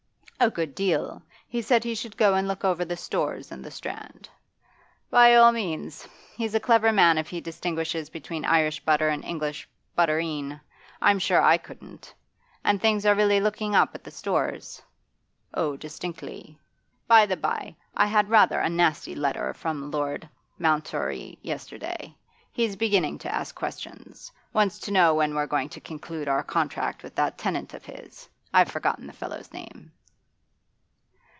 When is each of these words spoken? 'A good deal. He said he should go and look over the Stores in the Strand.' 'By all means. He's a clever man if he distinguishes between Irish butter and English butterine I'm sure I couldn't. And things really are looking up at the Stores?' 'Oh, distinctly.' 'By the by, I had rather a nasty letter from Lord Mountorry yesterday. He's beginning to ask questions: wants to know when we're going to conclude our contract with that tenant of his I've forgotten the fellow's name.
'A 0.43 0.49
good 0.49 0.73
deal. 0.73 1.21
He 1.47 1.61
said 1.61 1.83
he 1.83 1.93
should 1.93 2.17
go 2.17 2.33
and 2.33 2.47
look 2.47 2.65
over 2.65 2.83
the 2.83 2.97
Stores 2.97 3.51
in 3.51 3.61
the 3.61 3.69
Strand.' 3.69 4.27
'By 5.11 5.35
all 5.35 5.51
means. 5.51 6.07
He's 6.35 6.55
a 6.55 6.59
clever 6.59 6.91
man 6.91 7.19
if 7.19 7.29
he 7.29 7.39
distinguishes 7.41 8.09
between 8.09 8.43
Irish 8.45 8.79
butter 8.79 9.07
and 9.09 9.23
English 9.23 9.69
butterine 9.95 10.59
I'm 10.99 11.19
sure 11.19 11.39
I 11.43 11.57
couldn't. 11.59 12.11
And 12.63 12.81
things 12.81 13.05
really 13.05 13.37
are 13.37 13.41
looking 13.41 13.75
up 13.75 13.93
at 13.93 14.03
the 14.03 14.09
Stores?' 14.09 14.81
'Oh, 15.53 15.77
distinctly.' 15.77 16.57
'By 17.07 17.27
the 17.27 17.37
by, 17.37 17.75
I 17.95 18.07
had 18.07 18.27
rather 18.31 18.59
a 18.59 18.67
nasty 18.67 19.13
letter 19.13 19.53
from 19.53 19.91
Lord 19.91 20.27
Mountorry 20.59 21.37
yesterday. 21.43 22.17
He's 22.51 22.75
beginning 22.75 23.19
to 23.19 23.31
ask 23.31 23.53
questions: 23.53 24.31
wants 24.53 24.79
to 24.79 24.91
know 24.91 25.13
when 25.13 25.35
we're 25.35 25.45
going 25.45 25.69
to 25.69 25.79
conclude 25.79 26.27
our 26.27 26.41
contract 26.41 27.03
with 27.03 27.13
that 27.13 27.37
tenant 27.37 27.75
of 27.75 27.85
his 27.85 28.27
I've 28.51 28.69
forgotten 28.71 29.05
the 29.05 29.13
fellow's 29.13 29.53
name. 29.53 29.91